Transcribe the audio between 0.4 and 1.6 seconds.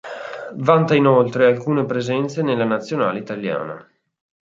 Vanta inoltre